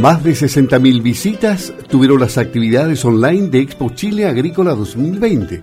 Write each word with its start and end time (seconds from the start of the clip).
Más 0.00 0.24
de 0.24 0.32
60.000 0.32 1.02
visitas 1.02 1.72
tuvieron 1.88 2.20
las 2.20 2.38
actividades 2.38 3.04
online 3.04 3.48
de 3.48 3.60
Expo 3.60 3.90
Chile 3.90 4.26
Agrícola 4.26 4.74
2020. 4.74 5.62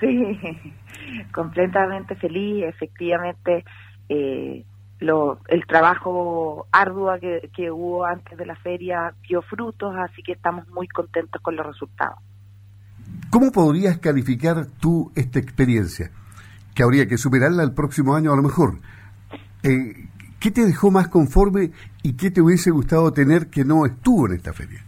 Sí, 0.00 0.06
completamente 1.32 2.14
feliz, 2.16 2.64
efectivamente. 2.64 3.64
Eh, 4.08 4.64
lo, 5.00 5.40
el 5.48 5.66
trabajo 5.66 6.66
arduo 6.72 7.18
que, 7.20 7.50
que 7.54 7.70
hubo 7.70 8.04
antes 8.04 8.38
de 8.38 8.46
la 8.46 8.56
feria 8.56 9.14
dio 9.28 9.42
frutos, 9.42 9.94
así 9.96 10.22
que 10.22 10.32
estamos 10.32 10.68
muy 10.68 10.88
contentos 10.88 11.40
con 11.42 11.56
los 11.56 11.66
resultados. 11.66 12.18
¿Cómo 13.30 13.50
podrías 13.50 13.98
calificar 13.98 14.66
tú 14.80 15.12
esta 15.14 15.38
experiencia? 15.38 16.10
Que 16.74 16.82
habría 16.82 17.06
que 17.06 17.18
superarla 17.18 17.62
el 17.62 17.74
próximo 17.74 18.14
año 18.14 18.32
a 18.32 18.36
lo 18.36 18.42
mejor. 18.42 18.78
Eh, 19.62 20.08
¿Qué 20.40 20.50
te 20.50 20.64
dejó 20.64 20.90
más 20.90 21.08
conforme 21.08 21.70
y 22.02 22.16
qué 22.16 22.30
te 22.30 22.40
hubiese 22.40 22.70
gustado 22.70 23.12
tener 23.12 23.48
que 23.48 23.64
no 23.64 23.86
estuvo 23.86 24.26
en 24.26 24.34
esta 24.34 24.52
feria? 24.52 24.84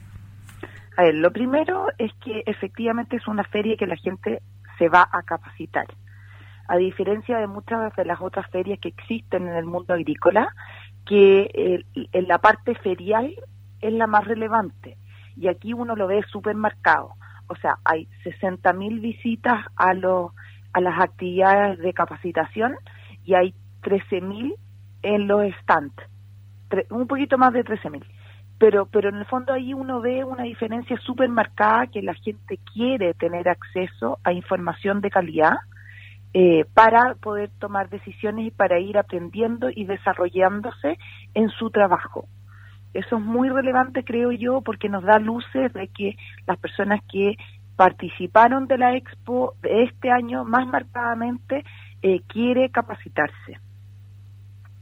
A 0.97 1.03
ver, 1.03 1.15
lo 1.15 1.33
primero 1.33 1.87
es 1.99 2.13
que 2.25 2.43
efectivamente 2.47 3.17
es 3.17 3.27
una 3.27 3.45
feria 3.45 3.77
que 3.79 3.87
la 3.87 3.97
gente 3.97 4.43
se 4.79 4.89
va 4.89 5.09
a 5.13 5.23
capacitar 5.23 5.87
a 6.69 6.77
diferencia 6.77 7.39
de 7.39 7.47
muchas 7.47 7.95
de 7.97 8.05
las 8.05 8.21
otras 8.21 8.49
ferias 8.51 8.79
que 8.81 8.89
existen 8.89 9.47
en 9.49 9.55
el 9.55 9.65
mundo 9.65 9.95
agrícola, 9.95 10.49
que 11.07 11.85
en 11.95 12.29
la 12.29 12.39
parte 12.39 12.75
ferial 12.75 13.35
es 13.81 13.93
la 13.93 14.07
más 14.07 14.25
relevante. 14.25 14.97
Y 15.37 15.49
aquí 15.49 15.73
uno 15.73 15.95
lo 15.95 16.07
ve 16.07 16.23
súper 16.31 16.57
marcado. 16.57 17.11
O 17.49 17.55
sea, 17.57 17.77
hay 17.85 18.09
60.000 18.25 19.01
visitas 19.01 19.65
a, 19.77 19.95
los, 19.95 20.33
a 20.73 20.81
las 20.81 21.01
actividades 21.01 21.79
de 21.79 21.93
capacitación 21.93 22.77
y 23.25 23.35
hay 23.35 23.55
13.000 23.83 24.55
en 25.03 25.29
los 25.29 25.45
stands. 25.63 25.95
un 26.91 27.07
poquito 27.07 27.39
más 27.39 27.53
de 27.53 27.65
13.000. 27.65 28.05
Pero, 28.59 28.87
pero 28.87 29.11
en 29.11 29.17
el 29.17 29.27
fondo 29.27 29.53
ahí 29.53 29.75
uno 29.75 30.01
ve 30.01 30.25
una 30.25 30.45
diferencia 30.45 30.97
súper 30.99 31.29
marcada 31.29 31.87
que 31.89 32.03
la 32.03 32.15
gente 32.15 32.59
quiere 32.73 33.13
tener 33.15 33.49
acceso 33.49 34.19
a 34.25 34.33
información 34.33 35.03
de 35.03 35.11
calidad 35.11 35.59
eh, 36.35 36.67
para 36.75 37.15
poder 37.15 37.51
tomar 37.59 37.89
decisiones 37.89 38.49
y 38.49 38.51
para 38.51 38.79
ir 38.79 38.99
aprendiendo 38.99 39.71
y 39.71 39.85
desarrollándose 39.85 40.99
en 41.33 41.49
su 41.49 41.71
trabajo. 41.71 42.29
Eso 42.93 43.17
es 43.17 43.23
muy 43.23 43.49
relevante, 43.49 44.05
creo 44.05 44.33
yo, 44.33 44.61
porque 44.61 44.89
nos 44.91 45.03
da 45.03 45.19
luces 45.19 45.73
de 45.73 45.89
que 45.89 46.17
las 46.47 46.59
personas 46.59 47.01
que 47.11 47.37
participaron 47.77 48.67
de 48.67 48.77
la 48.77 48.95
expo 48.97 49.55
de 49.63 49.85
este 49.85 50.11
año 50.11 50.45
más 50.45 50.67
marcadamente 50.67 51.65
eh, 52.03 52.21
quiere 52.27 52.71
capacitarse. 52.71 53.59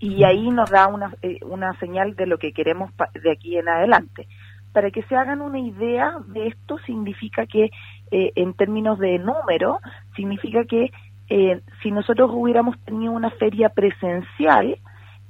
Y 0.00 0.24
ahí 0.24 0.50
nos 0.50 0.70
da 0.70 0.88
una, 0.88 1.14
eh, 1.22 1.38
una 1.44 1.78
señal 1.78 2.16
de 2.16 2.26
lo 2.26 2.38
que 2.38 2.52
queremos 2.52 2.90
de 3.14 3.30
aquí 3.30 3.56
en 3.56 3.68
adelante. 3.68 4.26
Para 4.72 4.90
que 4.90 5.04
se 5.04 5.14
hagan 5.14 5.40
una 5.40 5.60
idea 5.60 6.14
de 6.26 6.48
esto, 6.48 6.78
significa 6.78 7.46
que, 7.46 7.70
en 8.10 8.54
términos 8.54 8.98
de 8.98 9.20
número, 9.20 9.78
significa 10.16 10.64
que 10.64 10.90
eh, 11.28 11.62
si 11.82 11.90
nosotros 11.90 12.30
hubiéramos 12.32 12.78
tenido 12.84 13.12
una 13.12 13.30
feria 13.30 13.70
presencial, 13.70 14.78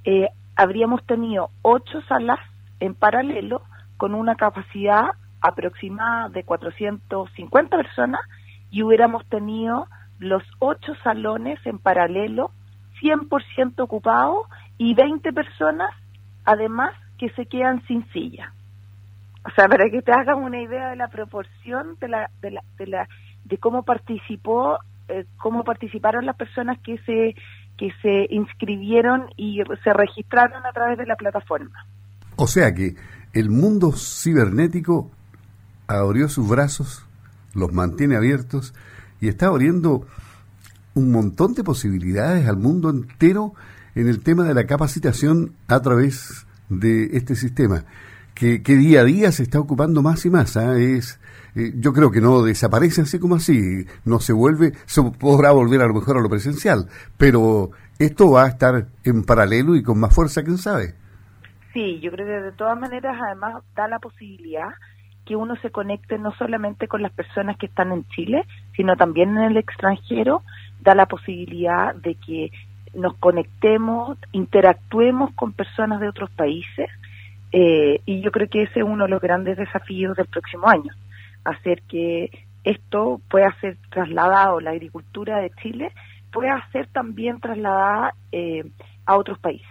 eh, 0.04 0.28
habríamos 0.56 1.04
tenido 1.06 1.50
ocho 1.62 2.00
salas 2.02 2.38
en 2.80 2.94
paralelo 2.94 3.62
con 3.96 4.14
una 4.14 4.34
capacidad 4.34 5.10
aproximada 5.40 6.28
de 6.30 6.42
450 6.42 7.76
personas 7.76 8.20
y 8.70 8.82
hubiéramos 8.82 9.24
tenido 9.26 9.86
los 10.18 10.42
ocho 10.58 10.94
salones 11.02 11.58
en 11.64 11.78
paralelo 11.78 12.50
100% 13.00 13.74
ocupados 13.80 14.46
y 14.78 14.94
20 14.94 15.32
personas 15.32 15.90
además 16.44 16.94
que 17.18 17.30
se 17.30 17.46
quedan 17.46 17.86
sin 17.86 18.06
silla. 18.10 18.52
O 19.46 19.50
sea, 19.50 19.68
para 19.68 19.90
que 19.90 20.02
te 20.02 20.12
hagan 20.12 20.38
una 20.38 20.60
idea 20.60 20.90
de 20.90 20.96
la 20.96 21.08
proporción 21.08 21.96
de 22.00 22.08
la, 22.08 22.30
de 22.40 22.50
la, 22.52 22.62
de 22.78 22.86
la 22.86 23.08
de 23.44 23.58
cómo 23.58 23.82
participó 23.82 24.78
eh, 25.08 25.24
cómo 25.36 25.64
participaron 25.64 26.26
las 26.26 26.36
personas 26.36 26.78
que 26.80 26.98
se 26.98 27.34
que 27.76 27.90
se 28.02 28.26
inscribieron 28.30 29.26
y 29.36 29.60
se 29.82 29.92
registraron 29.92 30.64
a 30.64 30.72
través 30.72 30.96
de 30.96 31.06
la 31.06 31.16
plataforma. 31.16 31.86
O 32.36 32.46
sea 32.46 32.72
que 32.72 32.94
el 33.32 33.50
mundo 33.50 33.92
cibernético 33.92 35.10
abrió 35.88 36.28
sus 36.28 36.48
brazos, 36.48 37.04
los 37.52 37.72
mantiene 37.72 38.16
abiertos 38.16 38.74
y 39.20 39.28
está 39.28 39.46
abriendo 39.46 40.06
un 40.94 41.10
montón 41.10 41.54
de 41.54 41.64
posibilidades 41.64 42.46
al 42.46 42.56
mundo 42.56 42.90
entero 42.90 43.54
en 43.94 44.08
el 44.08 44.22
tema 44.22 44.44
de 44.44 44.54
la 44.54 44.66
capacitación 44.66 45.54
a 45.68 45.80
través 45.80 46.46
de 46.68 47.16
este 47.16 47.34
sistema, 47.34 47.84
que, 48.34 48.62
que 48.62 48.76
día 48.76 49.00
a 49.00 49.04
día 49.04 49.32
se 49.32 49.42
está 49.42 49.60
ocupando 49.60 50.02
más 50.02 50.24
y 50.26 50.30
más. 50.30 50.56
¿ah? 50.56 50.76
Es 50.76 51.18
eh, 51.56 51.72
yo 51.76 51.92
creo 51.92 52.10
que 52.10 52.20
no 52.20 52.42
desaparece 52.42 53.02
así 53.02 53.20
como 53.20 53.36
así, 53.36 53.86
no 54.04 54.18
se 54.18 54.32
vuelve, 54.32 54.72
se 54.86 55.02
podrá 55.02 55.52
volver 55.52 55.82
a 55.82 55.86
lo 55.86 55.94
mejor 55.94 56.16
a 56.16 56.20
lo 56.20 56.28
presencial, 56.28 56.88
pero 57.16 57.70
esto 57.98 58.32
va 58.32 58.44
a 58.44 58.48
estar 58.48 58.86
en 59.04 59.22
paralelo 59.24 59.76
y 59.76 59.82
con 59.82 60.00
más 60.00 60.12
fuerza, 60.12 60.42
quién 60.42 60.58
sabe. 60.58 60.94
Sí, 61.72 62.00
yo 62.00 62.10
creo 62.10 62.26
que 62.26 62.46
de 62.46 62.52
todas 62.52 62.78
maneras 62.78 63.16
además 63.24 63.62
da 63.76 63.86
la 63.86 64.00
posibilidad 64.00 64.70
que 65.24 65.36
uno 65.36 65.54
se 65.56 65.70
conecte 65.70 66.18
no 66.18 66.32
solamente 66.32 66.88
con 66.88 67.02
las 67.02 67.12
personas 67.12 67.56
que 67.56 67.66
están 67.66 67.92
en 67.92 68.04
Chile, 68.08 68.44
sino 68.76 68.96
también 68.96 69.30
en 69.30 69.44
el 69.44 69.56
extranjero, 69.56 70.42
da 70.82 70.94
la 70.94 71.06
posibilidad 71.06 71.94
de 71.94 72.16
que 72.16 72.50
nos 72.94 73.14
conectemos, 73.14 74.18
interactuemos 74.32 75.32
con 75.34 75.52
personas 75.52 76.00
de 76.00 76.08
otros 76.08 76.30
países, 76.30 76.90
eh, 77.56 78.00
y 78.04 78.20
yo 78.20 78.32
creo 78.32 78.48
que 78.48 78.64
ese 78.64 78.80
es 78.80 78.84
uno 78.84 79.04
de 79.04 79.10
los 79.10 79.22
grandes 79.22 79.56
desafíos 79.56 80.16
del 80.16 80.26
próximo 80.26 80.68
año 80.68 80.92
hacer 81.44 81.82
que 81.82 82.28
esto 82.64 83.20
pueda 83.30 83.54
ser 83.60 83.78
trasladado, 83.92 84.58
la 84.58 84.70
agricultura 84.70 85.38
de 85.38 85.52
Chile 85.62 85.92
pueda 86.32 86.60
ser 86.72 86.88
también 86.88 87.38
trasladada 87.38 88.12
eh, 88.32 88.64
a 89.06 89.16
otros 89.16 89.38
países. 89.38 89.68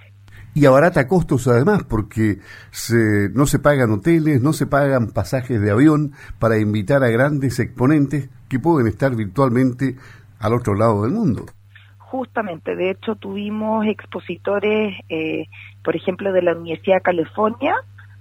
y 0.54 0.66
abarata 0.66 1.10
costos 1.10 1.46
además, 1.50 1.84
porque 1.84 2.40
se, 2.72 3.30
no 3.34 3.48
se 3.48 3.60
pagan 3.60 3.92
hoteles, 3.92 4.42
no 4.42 4.54
se 4.54 4.66
pagan 4.66 5.12
pasajes 5.12 5.60
de 5.60 5.72
avión 5.72 6.14
para 6.40 6.60
invitar 6.60 7.04
a 7.04 7.10
grandes 7.10 7.60
exponentes 7.60 8.30
que 8.48 8.60
pueden 8.60 8.88
estar 8.88 9.14
virtualmente 9.14 9.98
al 10.40 10.54
otro 10.54 10.74
lado 10.74 11.04
del 11.04 11.12
mundo. 11.12 11.48
Justamente, 12.14 12.76
de 12.76 12.92
hecho 12.92 13.16
tuvimos 13.16 13.88
expositores, 13.88 14.96
eh, 15.10 15.48
por 15.84 15.96
ejemplo, 15.96 16.32
de 16.32 16.44
la 16.44 16.56
Universidad 16.56 16.98
de 16.98 17.02
California, 17.02 17.74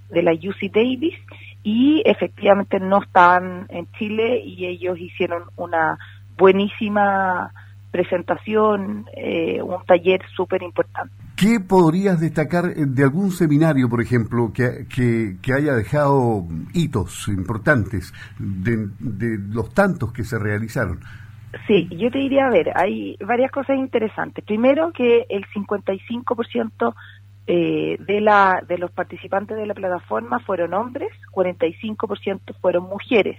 de 0.09 0.23
la 0.23 0.31
UC 0.31 0.71
Davis, 0.73 1.13
y 1.61 2.01
efectivamente 2.03 2.79
no 2.79 3.03
estaban 3.03 3.67
en 3.69 3.85
Chile 3.91 4.41
y 4.43 4.65
ellos 4.65 4.97
hicieron 4.97 5.43
una 5.57 5.99
buenísima 6.35 7.53
presentación, 7.91 9.05
eh, 9.15 9.61
un 9.61 9.85
taller 9.85 10.21
súper 10.35 10.63
importante. 10.63 11.13
¿Qué 11.35 11.59
podrías 11.59 12.19
destacar 12.19 12.65
eh, 12.75 12.85
de 12.87 13.03
algún 13.03 13.29
seminario, 13.29 13.87
por 13.89 14.01
ejemplo, 14.01 14.51
que, 14.51 14.87
que, 14.89 15.53
haya 15.53 15.75
dejado 15.75 16.47
hitos 16.73 17.27
importantes 17.27 18.11
de, 18.39 18.87
de, 18.97 19.37
los 19.37 19.71
tantos 19.71 20.11
que 20.11 20.23
se 20.23 20.39
realizaron? 20.39 20.99
Sí, 21.67 21.87
yo 21.91 22.09
te 22.09 22.17
diría, 22.17 22.47
a 22.47 22.51
ver, 22.51 22.71
hay 22.75 23.15
varias 23.19 23.51
cosas 23.51 23.77
interesantes. 23.77 24.43
Primero 24.43 24.91
que 24.91 25.25
el 25.29 25.45
55% 25.47 26.95
eh, 27.45 27.97
de, 27.99 28.21
la, 28.21 28.63
de 28.67 28.77
los 28.77 28.91
participantes 28.91 29.57
de 29.57 29.65
la 29.65 29.73
plataforma 29.73 30.39
fueron 30.39 30.73
hombres, 30.73 31.11
45% 31.31 32.55
fueron 32.59 32.83
mujeres 32.83 33.37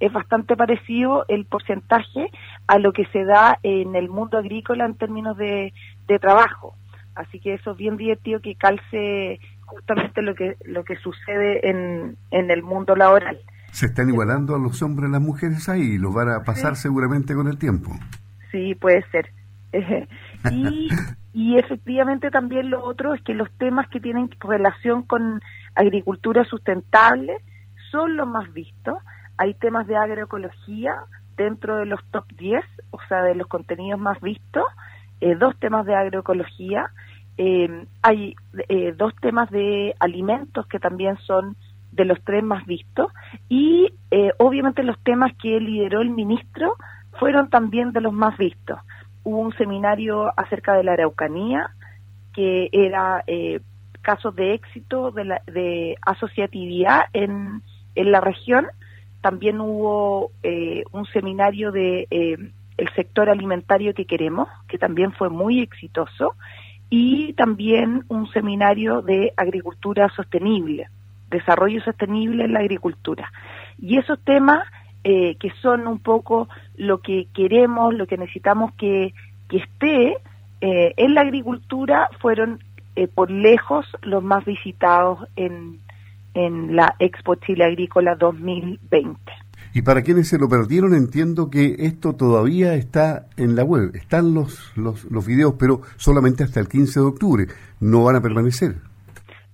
es 0.00 0.12
bastante 0.12 0.56
parecido 0.56 1.24
el 1.28 1.46
porcentaje 1.46 2.30
a 2.66 2.78
lo 2.78 2.92
que 2.92 3.06
se 3.06 3.24
da 3.24 3.58
en 3.62 3.94
el 3.96 4.08
mundo 4.08 4.38
agrícola 4.38 4.84
en 4.84 4.96
términos 4.96 5.36
de, 5.36 5.72
trabajo. 6.20 6.74
Así 7.14 7.40
que 7.40 7.54
eso 7.54 7.72
es 7.72 7.76
bien 7.76 7.96
divertido 7.96 8.40
que 8.40 8.54
calce 8.56 9.40
justamente 9.64 10.22
lo 10.22 10.34
que 10.34 10.56
lo 10.64 10.84
que 10.84 10.96
sucede 10.96 11.68
en, 11.68 12.16
en 12.30 12.50
el 12.50 12.62
mundo 12.62 12.94
laboral. 12.94 13.40
Se 13.76 13.86
están 13.86 14.08
igualando 14.08 14.54
a 14.54 14.58
los 14.58 14.82
hombres 14.82 15.10
y 15.10 15.12
las 15.12 15.20
mujeres 15.20 15.68
ahí 15.68 15.82
y 15.82 15.98
lo 15.98 16.12
van 16.12 16.30
a 16.30 16.44
pasar 16.44 16.76
seguramente 16.76 17.34
con 17.34 17.46
el 17.46 17.58
tiempo. 17.58 17.90
Sí, 18.50 18.74
puede 18.74 19.04
ser. 19.10 19.30
y, 20.50 20.88
y 21.34 21.58
efectivamente 21.58 22.30
también 22.30 22.70
lo 22.70 22.82
otro 22.82 23.12
es 23.12 23.20
que 23.22 23.34
los 23.34 23.50
temas 23.58 23.88
que 23.88 24.00
tienen 24.00 24.30
relación 24.40 25.02
con 25.02 25.42
agricultura 25.74 26.44
sustentable 26.44 27.36
son 27.90 28.16
los 28.16 28.26
más 28.26 28.50
vistos 28.54 28.96
hay 29.38 29.54
temas 29.54 29.86
de 29.86 29.96
agroecología 29.96 30.94
dentro 31.36 31.76
de 31.76 31.86
los 31.86 32.00
top 32.10 32.24
10, 32.38 32.64
o 32.90 32.98
sea, 33.08 33.22
de 33.22 33.34
los 33.34 33.46
contenidos 33.46 34.00
más 34.00 34.20
vistos, 34.20 34.64
eh, 35.20 35.34
dos 35.34 35.58
temas 35.58 35.84
de 35.86 35.94
agroecología, 35.94 36.90
eh, 37.36 37.86
hay 38.02 38.34
eh, 38.68 38.94
dos 38.96 39.14
temas 39.20 39.50
de 39.50 39.94
alimentos 40.00 40.66
que 40.68 40.78
también 40.78 41.18
son 41.18 41.56
de 41.96 42.04
los 42.04 42.22
tres 42.22 42.44
más 42.44 42.64
vistos. 42.66 43.12
Y 43.48 43.92
obviamente 44.38 44.82
los 44.82 44.98
temas 45.02 45.32
que 45.42 45.60
lideró 45.60 46.00
el 46.00 46.10
ministro 46.10 46.76
fueron 47.18 47.50
también 47.50 47.92
de 47.92 48.00
los 48.00 48.12
más 48.12 48.36
vistos. 48.38 48.78
Hubo 49.24 49.38
un 49.40 49.52
seminario 49.54 50.32
acerca 50.36 50.74
de 50.74 50.84
la 50.84 50.92
araucanía 50.92 51.70
que 52.32 52.68
era 52.72 53.24
casos 54.06 54.36
de 54.36 54.54
éxito 54.54 55.10
de, 55.10 55.24
la, 55.24 55.42
de 55.46 55.96
asociatividad 56.00 57.06
en, 57.12 57.62
en 57.96 58.12
la 58.12 58.20
región. 58.20 58.66
También 59.20 59.60
hubo 59.60 60.30
eh, 60.44 60.84
un 60.92 61.06
seminario 61.06 61.72
de 61.72 62.06
eh, 62.10 62.36
el 62.76 62.88
sector 62.94 63.28
alimentario 63.28 63.92
que 63.94 64.04
queremos, 64.04 64.48
que 64.68 64.78
también 64.78 65.10
fue 65.12 65.28
muy 65.28 65.60
exitoso, 65.60 66.36
y 66.88 67.32
también 67.32 68.04
un 68.06 68.28
seminario 68.28 69.02
de 69.02 69.32
agricultura 69.36 70.08
sostenible, 70.14 70.86
desarrollo 71.30 71.80
sostenible 71.82 72.44
en 72.44 72.52
la 72.52 72.60
agricultura. 72.60 73.30
Y 73.78 73.98
esos 73.98 74.18
temas 74.24 74.60
eh, 75.04 75.36
que 75.36 75.50
son 75.62 75.86
un 75.86 76.00
poco 76.00 76.48
lo 76.76 77.00
que 77.00 77.28
queremos, 77.34 77.94
lo 77.94 78.06
que 78.06 78.16
necesitamos 78.16 78.72
que, 78.74 79.14
que 79.48 79.58
esté 79.58 80.16
en 80.58 81.14
la 81.14 81.20
agricultura, 81.20 82.08
fueron 82.18 82.58
por 83.14 83.30
lejos 83.30 83.86
los 84.02 84.24
más 84.24 84.44
visitados 84.46 85.28
en, 85.36 85.78
en 86.36 86.76
la 86.76 86.94
Expo 86.98 87.34
Chile 87.36 87.64
Agrícola 87.64 88.14
2020. 88.14 89.20
Y 89.72 89.82
para 89.82 90.02
quienes 90.02 90.28
se 90.28 90.38
lo 90.38 90.48
perdieron, 90.48 90.94
entiendo 90.94 91.50
que 91.50 91.76
esto 91.78 92.14
todavía 92.14 92.74
está 92.74 93.26
en 93.36 93.56
la 93.56 93.64
web. 93.64 93.90
Están 93.94 94.32
los, 94.32 94.72
los, 94.76 95.04
los 95.10 95.26
videos, 95.26 95.54
pero 95.58 95.82
solamente 95.96 96.44
hasta 96.44 96.60
el 96.60 96.68
15 96.68 97.00
de 97.00 97.06
octubre. 97.06 97.46
No 97.80 98.04
van 98.04 98.16
a 98.16 98.22
permanecer. 98.22 98.76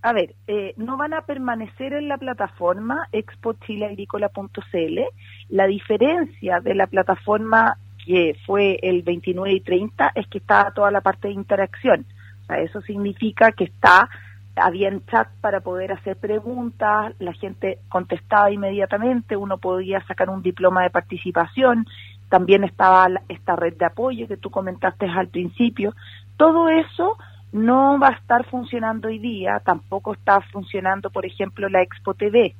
A 0.02 0.12
ver, 0.12 0.34
eh, 0.48 0.74
no 0.76 0.96
van 0.96 1.14
a 1.14 1.22
permanecer 1.22 1.92
en 1.92 2.08
la 2.08 2.18
plataforma 2.18 3.08
expochileagrícola.cl. 3.12 5.00
La 5.48 5.66
diferencia 5.66 6.60
de 6.60 6.74
la 6.74 6.88
plataforma 6.88 7.76
que 8.04 8.36
fue 8.44 8.80
el 8.82 9.02
29 9.02 9.52
y 9.52 9.60
30 9.60 10.12
es 10.16 10.26
que 10.26 10.38
está 10.38 10.72
toda 10.74 10.90
la 10.90 11.02
parte 11.02 11.28
de 11.28 11.34
interacción. 11.34 12.04
Eso 12.48 12.80
significa 12.82 13.52
que 13.52 13.64
está 13.64 14.08
habían 14.56 15.06
chat 15.06 15.28
para 15.40 15.60
poder 15.60 15.92
hacer 15.92 16.16
preguntas, 16.16 17.14
la 17.18 17.32
gente 17.32 17.78
contestaba 17.88 18.50
inmediatamente, 18.50 19.36
uno 19.36 19.56
podía 19.56 20.04
sacar 20.06 20.28
un 20.28 20.42
diploma 20.42 20.82
de 20.82 20.90
participación, 20.90 21.86
también 22.28 22.64
estaba 22.64 23.08
esta 23.28 23.56
red 23.56 23.74
de 23.76 23.86
apoyo 23.86 24.28
que 24.28 24.36
tú 24.36 24.50
comentaste 24.50 25.06
al 25.06 25.28
principio. 25.28 25.94
Todo 26.36 26.68
eso 26.68 27.16
no 27.52 27.98
va 27.98 28.08
a 28.08 28.12
estar 28.12 28.44
funcionando 28.46 29.08
hoy 29.08 29.18
día, 29.18 29.60
tampoco 29.64 30.14
está 30.14 30.40
funcionando, 30.40 31.10
por 31.10 31.26
ejemplo, 31.26 31.68
la 31.68 31.82
Expo 31.82 32.14
TV, 32.14 32.54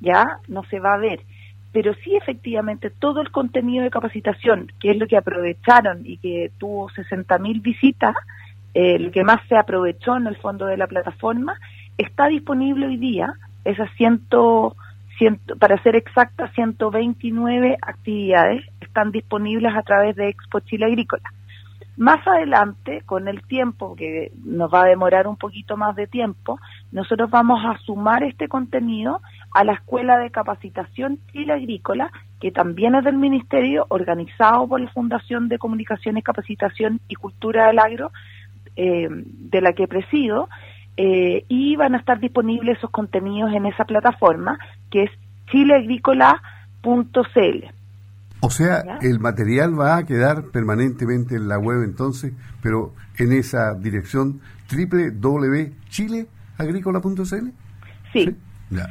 ya 0.00 0.38
no 0.48 0.64
se 0.64 0.80
va 0.80 0.94
a 0.94 0.98
ver. 0.98 1.20
Pero 1.72 1.94
sí, 2.02 2.16
efectivamente, 2.16 2.90
todo 2.90 3.20
el 3.20 3.30
contenido 3.30 3.84
de 3.84 3.90
capacitación, 3.90 4.70
que 4.80 4.90
es 4.90 4.96
lo 4.98 5.06
que 5.06 5.16
aprovecharon 5.16 6.02
y 6.04 6.18
que 6.18 6.50
tuvo 6.58 6.88
60.000 6.90 7.62
visitas, 7.62 8.14
el 8.74 9.10
que 9.10 9.24
más 9.24 9.40
se 9.48 9.56
aprovechó 9.56 10.16
en 10.16 10.26
el 10.26 10.36
fondo 10.36 10.66
de 10.66 10.76
la 10.76 10.86
plataforma, 10.86 11.58
está 11.98 12.26
disponible 12.28 12.86
hoy 12.86 12.96
día, 12.96 13.34
esas 13.64 13.90
ciento, 13.96 14.76
ciento, 15.18 15.56
para 15.56 15.82
ser 15.82 15.96
exacta, 15.96 16.48
129 16.48 17.76
actividades 17.80 18.64
están 18.80 19.10
disponibles 19.10 19.74
a 19.74 19.82
través 19.82 20.16
de 20.16 20.28
Expo 20.28 20.60
Chile 20.60 20.86
Agrícola. 20.86 21.22
Más 21.96 22.26
adelante, 22.26 23.02
con 23.04 23.28
el 23.28 23.42
tiempo, 23.42 23.94
que 23.94 24.32
nos 24.44 24.72
va 24.72 24.84
a 24.84 24.88
demorar 24.88 25.26
un 25.26 25.36
poquito 25.36 25.76
más 25.76 25.94
de 25.94 26.06
tiempo, 26.06 26.58
nosotros 26.90 27.30
vamos 27.30 27.62
a 27.64 27.76
sumar 27.78 28.24
este 28.24 28.48
contenido 28.48 29.20
a 29.52 29.64
la 29.64 29.74
Escuela 29.74 30.18
de 30.18 30.30
Capacitación 30.30 31.18
Chile 31.32 31.52
Agrícola, 31.52 32.10
que 32.40 32.50
también 32.50 32.94
es 32.94 33.04
del 33.04 33.18
Ministerio, 33.18 33.84
organizado 33.90 34.66
por 34.66 34.80
la 34.80 34.90
Fundación 34.90 35.48
de 35.48 35.58
Comunicaciones, 35.58 36.24
Capacitación 36.24 37.00
y 37.08 37.14
Cultura 37.14 37.66
del 37.66 37.78
Agro, 37.78 38.10
eh, 38.74 39.08
de 39.10 39.60
la 39.60 39.74
que 39.74 39.86
presido, 39.86 40.48
eh, 40.96 41.44
y 41.48 41.76
van 41.76 41.94
a 41.94 41.98
estar 41.98 42.18
disponibles 42.20 42.78
esos 42.78 42.90
contenidos 42.90 43.52
en 43.52 43.66
esa 43.66 43.84
plataforma 43.84 44.58
que 44.90 45.04
es 45.04 45.10
chileagrícola.cl. 45.50 47.81
O 48.44 48.50
sea, 48.50 48.98
el 49.02 49.20
material 49.20 49.78
va 49.78 49.98
a 49.98 50.04
quedar 50.04 50.46
permanentemente 50.52 51.36
en 51.36 51.46
la 51.46 51.58
web 51.58 51.84
entonces, 51.84 52.32
pero 52.60 52.92
en 53.16 53.30
esa 53.32 53.74
dirección 53.74 54.40
www.chileagrícola.cl. 54.68 57.52
Sí, 58.12 58.24
sí, 58.24 58.36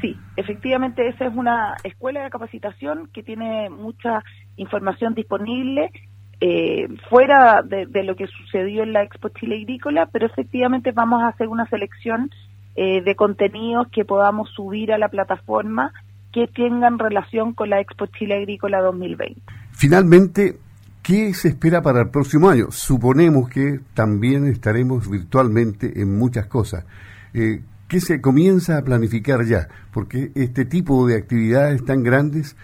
sí, 0.01 0.17
efectivamente 0.37 1.05
esa 1.05 1.25
es 1.25 1.35
una 1.35 1.75
escuela 1.83 2.23
de 2.23 2.29
capacitación 2.29 3.09
que 3.13 3.23
tiene 3.23 3.69
mucha 3.69 4.23
información 4.55 5.15
disponible 5.15 5.91
eh, 6.39 6.87
fuera 7.09 7.61
de, 7.61 8.03
lo 8.03 8.15
que 8.15 8.27
sucedió 8.27 8.83
en 8.83 8.93
la 8.93 9.03
Expo 9.03 9.27
Chile 9.29 9.57
Agrícola, 9.57 10.07
pero 10.13 10.27
efectivamente 10.27 10.93
vamos 10.93 11.21
a 11.21 11.27
hacer 11.27 11.49
una 11.49 11.67
selección 11.67 12.31
eh, 12.75 13.01
de 13.01 13.15
contenidos 13.15 13.89
que 13.89 14.05
podamos 14.05 14.49
subir 14.51 14.93
a 14.93 14.97
la 14.97 15.09
plataforma 15.09 15.91
que 16.31 16.47
tengan 16.47 16.99
relación 16.99 17.53
con 17.53 17.69
la 17.69 17.79
Expo 17.79 18.05
Chile 18.07 18.35
Agrícola 18.35 18.81
2020. 18.81 19.41
Finalmente, 19.71 20.57
¿qué 21.03 21.33
se 21.33 21.49
espera 21.49 21.81
para 21.81 22.01
el 22.01 22.09
próximo 22.09 22.49
año? 22.49 22.67
Suponemos 22.71 23.49
que 23.49 23.79
también 23.93 24.45
estaremos 24.47 25.09
virtualmente 25.09 26.01
en 26.01 26.17
muchas 26.17 26.47
cosas. 26.47 26.85
Eh, 27.33 27.61
¿Qué 27.87 27.99
se 27.99 28.21
comienza 28.21 28.77
a 28.77 28.83
planificar 28.83 29.43
ya? 29.45 29.67
Porque 29.91 30.31
este 30.35 30.65
tipo 30.65 31.05
de 31.07 31.17
actividades 31.17 31.83
tan 31.83 32.03
grandes 32.03 32.55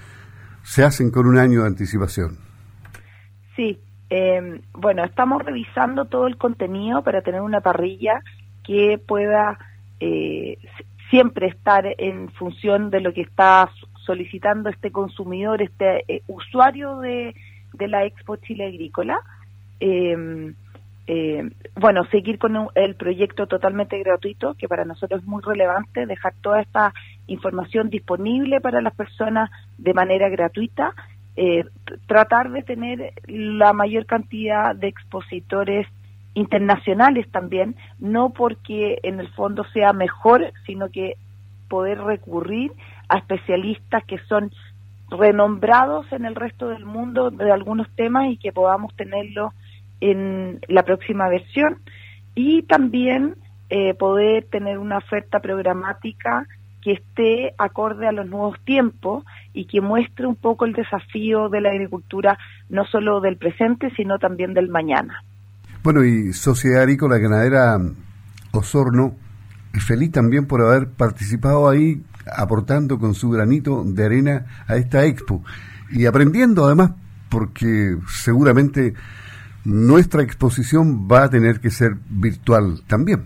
se 0.64 0.84
hacen 0.84 1.12
con 1.12 1.28
un 1.28 1.38
año 1.38 1.62
de 1.62 1.68
anticipación. 1.68 2.38
Sí, 3.56 3.80
eh, 4.10 4.62
bueno, 4.74 5.04
estamos 5.04 5.44
revisando 5.44 6.06
todo 6.06 6.28
el 6.28 6.38
contenido 6.38 7.04
para 7.04 7.22
tener 7.22 7.42
una 7.42 7.60
parrilla 7.60 8.22
que 8.64 9.00
pueda 9.06 9.58
eh, 10.00 10.58
siempre 11.10 11.48
estar 11.48 11.86
en 11.98 12.30
función 12.30 12.90
de 12.90 13.02
lo 13.02 13.14
que 13.14 13.22
está 13.22 13.70
solicitando 14.06 14.70
este 14.70 14.92
consumidor, 14.92 15.62
este 15.62 16.04
eh, 16.08 16.22
usuario 16.28 17.00
de, 17.00 17.36
de, 17.74 17.88
la 17.88 18.06
Expo 18.06 18.38
Chile 18.38 18.66
Agrícola. 18.66 19.20
Em, 19.80 20.56
eh, 21.10 21.50
bueno, 21.76 22.04
seguir 22.12 22.38
con 22.38 22.70
el 22.76 22.96
proyecto 22.96 23.48
totalmente 23.48 23.98
gratuito, 24.00 24.56
que 24.56 24.68
para 24.68 24.84
nosotros 24.84 25.22
es 25.22 25.28
muy 25.28 25.42
relevante, 25.42 26.06
dejar 26.06 26.34
toda 26.42 26.62
esta 26.62 26.94
información 27.28 27.90
disponible 27.90 28.60
para 28.60 28.82
las 28.82 28.94
personas 28.94 29.50
de 29.78 29.94
manera 29.94 30.28
gratuita, 30.28 30.94
eh, 31.38 31.64
tratar 32.08 32.52
de 32.52 32.64
tener 32.64 33.14
la 33.28 33.72
mayor 33.72 34.06
cantidad 34.06 34.76
de 34.76 34.88
expositores 34.88 35.88
internacionales 36.38 37.26
también, 37.32 37.76
no 37.98 38.30
porque 38.30 39.00
en 39.02 39.20
el 39.20 39.28
fondo 39.30 39.64
sea 39.74 39.92
mejor, 39.92 40.54
sino 40.68 40.90
que 40.90 41.16
poder 41.68 42.00
recurrir 42.00 42.72
a 43.10 43.18
especialistas 43.18 44.04
que 44.06 44.20
son 44.30 44.52
renombrados 45.10 46.06
en 46.12 46.26
el 46.26 46.36
resto 46.36 46.70
del 46.70 46.86
mundo 46.86 47.32
de 47.32 47.52
algunos 47.52 47.90
temas 47.96 48.30
y 48.30 48.38
que 48.38 48.52
podamos 48.52 48.96
tenerlos 48.96 49.52
en 50.00 50.60
la 50.68 50.84
próxima 50.84 51.28
versión 51.28 51.80
y 52.36 52.62
también 52.64 53.36
eh, 53.72 53.96
poder 53.96 54.46
tener 54.46 54.78
una 54.78 55.00
oferta 55.00 55.40
programática 55.40 56.46
que 56.84 56.92
esté 56.92 57.56
acorde 57.58 58.08
a 58.08 58.12
los 58.12 58.28
nuevos 58.28 58.60
tiempos 58.64 59.26
y 59.54 59.66
que 59.66 59.82
muestre 59.82 60.28
un 60.28 60.36
poco 60.36 60.66
el 60.66 60.74
desafío 60.74 61.50
de 61.50 61.62
la 61.62 61.70
agricultura, 61.70 62.38
no 62.70 62.86
solo 62.86 63.22
del 63.22 63.38
presente, 63.38 63.90
sino 63.96 64.20
también 64.20 64.54
del 64.54 64.70
mañana. 64.70 65.24
Bueno, 65.88 66.04
y 66.04 66.34
Sociedad 66.34 66.82
Agrícola 66.82 67.18
Ganadera 67.18 67.80
Osorno, 68.52 69.16
feliz 69.72 70.12
también 70.12 70.46
por 70.46 70.62
haber 70.62 70.90
participado 70.90 71.70
ahí, 71.70 72.04
aportando 72.30 73.00
con 73.00 73.14
su 73.14 73.30
granito 73.30 73.86
de 73.86 74.06
arena 74.06 74.46
a 74.68 74.76
esta 74.76 75.06
expo 75.06 75.46
y 75.90 76.06
aprendiendo 76.06 76.66
además, 76.66 76.92
porque 77.30 77.96
seguramente 78.06 78.96
nuestra 79.64 80.24
exposición 80.24 81.08
va 81.10 81.24
a 81.24 81.30
tener 81.30 81.62
que 81.62 81.70
ser 81.70 81.96
virtual 82.10 82.82
también. 82.86 83.24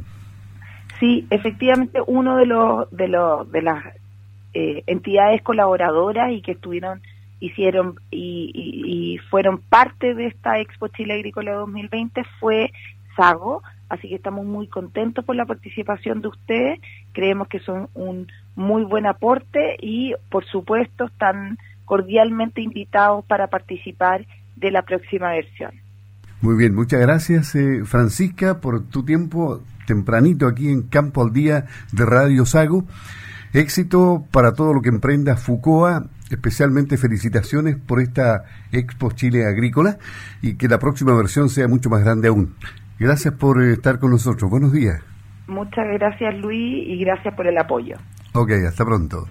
Sí, 1.00 1.25
efectivamente, 1.32 1.98
uno 2.06 2.38
de 2.38 2.46
los 2.46 2.91
de 2.91 3.08
los 3.08 3.51
de 3.51 3.62
las 3.63 3.86
eh, 4.53 4.84
entidades 4.86 5.41
colaboradoras 5.41 6.32
y 6.32 6.44
que 6.44 6.51
estuvieron 6.51 7.01
hicieron 7.41 7.95
y, 8.12 9.19
fueron 9.29 9.60
parte 9.60 10.13
de 10.13 10.27
esta 10.27 10.60
Expo 10.60 10.88
Chile 10.88 11.15
Agrícola 11.15 11.53
2020 11.53 12.24
fue 12.39 12.71
Sago, 13.15 13.62
así 13.89 14.07
que 14.07 14.15
estamos 14.15 14.45
muy 14.45 14.67
contentos 14.67 15.25
por 15.25 15.36
la 15.36 15.45
participación 15.45 16.21
de 16.21 16.29
ustedes, 16.29 16.79
creemos 17.13 17.48
que 17.48 17.60
son 17.60 17.89
un 17.93 18.27
muy 18.55 18.83
buen 18.83 19.05
aporte 19.05 19.75
y 19.81 20.13
por 20.29 20.45
supuesto 20.45 21.05
están 21.05 21.57
cordialmente 21.86 22.62
invitados 22.62 23.25
para 23.25 23.48
participar 23.48 24.25
de 24.55 24.71
la 24.71 24.83
próxima 24.83 25.31
versión. 25.31 25.71
Muy 26.41 26.55
bien, 26.55 26.75
muchas 26.75 27.00
gracias 27.01 27.55
eh, 27.55 27.83
Francisca 27.86 28.62
por 28.62 28.88
tu 28.88 29.03
tiempo 29.03 29.62
tempranito 29.88 30.48
aquí 30.48 30.69
en 30.69 30.83
Campo 30.83 31.24
al 31.24 31.33
Día 31.33 31.65
de 31.91 32.05
Radio 32.05 32.45
Sago. 32.45 32.86
Éxito 33.53 34.25
para 34.31 34.53
todo 34.53 34.74
lo 34.74 34.81
que 34.81 34.89
emprenda 34.89 35.36
Fucoa, 35.36 36.05
especialmente 36.29 36.98
felicitaciones 36.98 37.75
por 37.75 38.01
esta 38.01 38.46
Expo 38.72 39.12
Chile 39.12 39.46
Agrícola 39.46 39.98
y 40.41 40.55
que 40.55 40.67
la 40.67 40.79
próxima 40.79 41.15
versión 41.15 41.50
sea 41.50 41.67
mucho 41.67 41.89
más 41.89 42.03
grande 42.03 42.29
aún. 42.29 42.55
Gracias 43.00 43.34
por 43.34 43.62
eh, 43.62 43.74
estar 43.74 44.00
con 44.00 44.12
nosotros. 44.12 44.50
Buenos 44.50 44.72
días. 44.72 45.01
Muchas 45.48 45.86
gracias 45.93 46.38
Luis 46.38 46.88
y 46.88 47.00
gracias 47.03 47.34
por 47.36 47.48
el 47.48 47.58
apoyo. 47.58 47.98
Ok, 48.34 48.51
hasta 48.65 48.86
pronto. 48.86 49.27